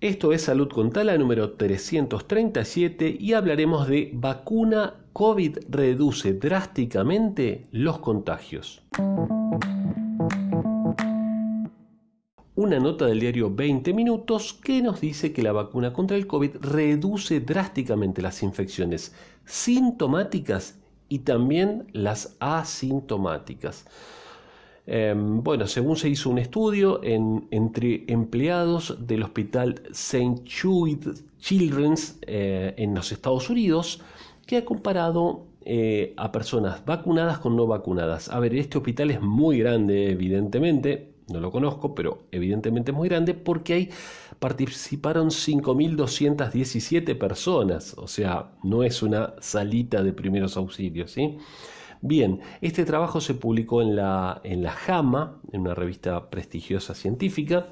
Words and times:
Esto 0.00 0.32
es 0.32 0.44
Salud 0.44 0.70
con 0.70 0.90
Tala 0.90 1.18
número 1.18 1.52
337 1.58 3.18
y 3.20 3.34
hablaremos 3.34 3.86
de 3.86 4.10
vacuna 4.14 4.94
COVID 5.12 5.58
reduce 5.68 6.32
drásticamente 6.32 7.68
los 7.70 7.98
contagios. 7.98 8.82
Una 12.54 12.78
nota 12.78 13.04
del 13.04 13.20
diario 13.20 13.54
20 13.54 13.92
Minutos 13.92 14.54
que 14.54 14.80
nos 14.80 15.02
dice 15.02 15.34
que 15.34 15.42
la 15.42 15.52
vacuna 15.52 15.92
contra 15.92 16.16
el 16.16 16.26
COVID 16.26 16.56
reduce 16.62 17.40
drásticamente 17.40 18.22
las 18.22 18.42
infecciones 18.42 19.14
sintomáticas 19.44 20.78
y 21.10 21.18
también 21.18 21.88
las 21.92 22.38
asintomáticas. 22.40 23.84
Em, 24.92 25.40
bueno, 25.44 25.68
según 25.68 25.96
se 25.96 26.08
hizo 26.08 26.28
un 26.30 26.38
estudio 26.38 27.00
entre 27.04 28.02
empleados 28.08 28.96
del 29.06 29.22
hospital 29.22 29.80
St. 29.92 30.42
Jude 30.44 31.14
Children's 31.38 32.18
eh, 32.22 32.74
en 32.76 32.92
los 32.92 33.12
Estados 33.12 33.48
Unidos, 33.48 34.00
que 34.48 34.56
ha 34.56 34.64
comparado 34.64 35.46
eh, 35.64 36.12
a 36.16 36.32
personas 36.32 36.84
vacunadas 36.84 37.38
con 37.38 37.54
no 37.54 37.68
vacunadas. 37.68 38.30
A 38.30 38.40
ver, 38.40 38.52
este 38.56 38.78
hospital 38.78 39.12
es 39.12 39.20
muy 39.20 39.60
grande, 39.60 40.10
evidentemente, 40.10 41.12
no 41.28 41.38
lo 41.38 41.52
conozco, 41.52 41.94
pero 41.94 42.24
evidentemente 42.32 42.90
es 42.90 42.96
muy 42.96 43.08
grande 43.08 43.34
porque 43.34 43.74
ahí 43.74 43.90
participaron 44.40 45.28
5.217 45.28 47.16
personas, 47.16 47.94
o 47.96 48.08
sea, 48.08 48.50
no 48.64 48.82
es 48.82 49.04
una 49.04 49.34
salita 49.38 50.02
de 50.02 50.12
primeros 50.12 50.56
auxilios, 50.56 51.12
¿sí? 51.12 51.38
Bien, 52.02 52.40
este 52.62 52.84
trabajo 52.84 53.20
se 53.20 53.34
publicó 53.34 53.82
en 53.82 53.94
la, 53.94 54.40
en 54.42 54.62
la 54.62 54.72
JAMA, 54.72 55.40
en 55.52 55.60
una 55.60 55.74
revista 55.74 56.30
prestigiosa 56.30 56.94
científica, 56.94 57.68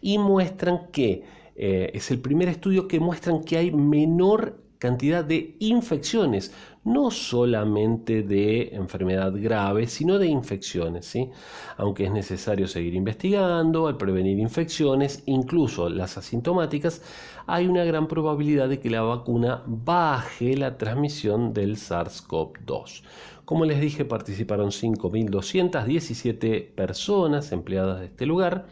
y 0.00 0.18
muestran 0.18 0.88
que 0.90 1.22
eh, 1.54 1.92
es 1.94 2.10
el 2.10 2.18
primer 2.18 2.48
estudio 2.48 2.88
que 2.88 2.98
muestran 2.98 3.44
que 3.44 3.56
hay 3.56 3.70
menor 3.70 4.63
cantidad 4.78 5.24
de 5.24 5.56
infecciones, 5.60 6.52
no 6.84 7.10
solamente 7.10 8.22
de 8.22 8.74
enfermedad 8.74 9.32
grave, 9.34 9.86
sino 9.86 10.18
de 10.18 10.26
infecciones. 10.26 11.06
¿sí? 11.06 11.30
Aunque 11.76 12.04
es 12.04 12.12
necesario 12.12 12.68
seguir 12.68 12.94
investigando, 12.94 13.86
al 13.86 13.96
prevenir 13.96 14.38
infecciones, 14.38 15.22
incluso 15.26 15.88
las 15.88 16.18
asintomáticas, 16.18 17.02
hay 17.46 17.66
una 17.66 17.84
gran 17.84 18.08
probabilidad 18.08 18.68
de 18.68 18.80
que 18.80 18.90
la 18.90 19.02
vacuna 19.02 19.62
baje 19.66 20.56
la 20.56 20.76
transmisión 20.76 21.52
del 21.52 21.76
SARS-CoV-2. 21.76 23.02
Como 23.44 23.66
les 23.66 23.80
dije, 23.80 24.04
participaron 24.04 24.70
5.217 24.70 26.74
personas 26.74 27.52
empleadas 27.52 28.00
de 28.00 28.06
este 28.06 28.26
lugar 28.26 28.66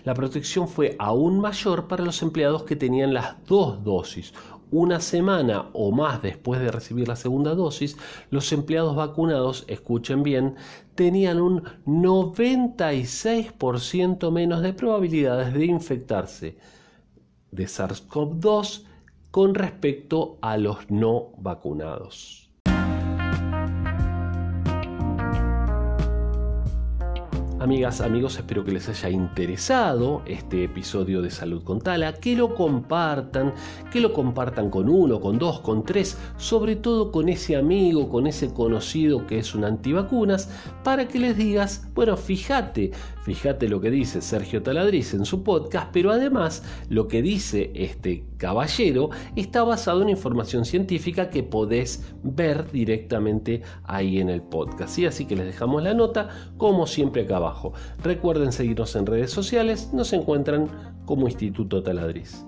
La 0.05 0.15
protección 0.15 0.69
fue 0.69 0.97
aún 0.99 1.41
mayor 1.41 1.89
para 1.89 2.05
los 2.05 2.23
empleados 2.23 2.65
que 2.65 2.77
tenían 2.77 3.15
las 3.15 3.37
dos 3.47 3.83
dosis. 3.83 4.35
Una 4.71 5.01
semana 5.01 5.71
o 5.73 5.93
más 5.93 6.23
después 6.23 6.61
de 6.61 6.73
recibir 6.73 7.09
la 7.09 7.17
segunda 7.17 7.55
dosis, 7.55 7.97
los 8.31 8.53
empleados 8.53 8.97
vacunados, 8.97 9.65
escuchen 9.69 10.23
bien, 10.23 10.57
tenían 10.97 11.41
un 11.41 11.63
96% 11.87 14.33
menos 14.33 14.63
de 14.63 14.73
probabilidades 14.73 15.55
de 15.55 15.67
infectarse 15.67 16.59
de 17.53 17.65
SARS-CoV-2 17.65 18.85
con 19.31 19.55
respecto 19.55 20.39
a 20.41 20.57
los 20.57 20.91
no 20.91 21.31
vacunados. 21.39 22.46
Amigas, 27.67 28.01
amigos, 28.01 28.37
espero 28.37 28.65
que 28.65 28.71
les 28.71 28.89
haya 28.89 29.11
interesado 29.11 30.23
este 30.25 30.63
episodio 30.63 31.21
de 31.21 31.33
Salud 31.33 31.65
con 31.65 31.81
Tala, 31.81 32.13
que 32.13 32.37
lo 32.37 32.55
compartan, 32.55 33.53
que 33.91 34.01
lo 34.01 34.13
compartan 34.13 34.71
con 34.71 34.89
uno, 34.89 35.21
con 35.21 35.37
dos, 35.37 35.59
con 35.63 35.85
tres, 35.85 36.17
sobre 36.37 36.77
todo 36.77 37.11
con 37.11 37.29
ese 37.29 37.57
amigo, 37.57 38.09
con 38.09 38.29
ese 38.29 38.55
conocido 38.55 39.27
que 39.27 39.41
es 39.41 39.53
un 39.53 39.65
antivacunas, 39.65 40.49
para 40.85 41.09
que 41.09 41.19
les 41.19 41.37
digas, 41.37 41.89
bueno, 41.93 42.17
fíjate, 42.17 42.93
fíjate 43.25 43.69
lo 43.69 43.81
que 43.81 43.91
dice 43.91 44.23
Sergio 44.23 44.63
Taladriz 44.63 45.13
en 45.15 45.25
su 45.25 45.43
podcast, 45.43 45.89
pero 45.93 46.13
además 46.13 46.63
lo 46.89 47.09
que 47.09 47.21
dice 47.21 47.73
este 47.75 48.23
caballero 48.37 49.11
está 49.35 49.65
basado 49.65 50.03
en 50.03 50.11
información 50.11 50.65
científica 50.65 51.31
que 51.31 51.43
podés 51.43 52.15
ver 52.23 52.71
directamente 52.71 53.63
ahí 53.83 54.21
en 54.21 54.29
el 54.29 54.43
podcast. 54.43 55.01
Así 55.01 55.25
que 55.25 55.35
les 55.35 55.47
dejamos 55.47 55.83
la 55.83 55.95
nota, 55.95 56.29
como 56.59 56.87
siempre 56.87 57.23
acá 57.23 57.39
abajo. 57.39 57.56
Recuerden 58.03 58.53
seguirnos 58.53 58.97
en 58.97 59.07
redes 59.07 59.31
sociales, 59.31 59.91
nos 59.93 60.13
encuentran 60.13 60.69
como 61.05 61.27
Instituto 61.27 61.83
Taladriz. 61.83 62.45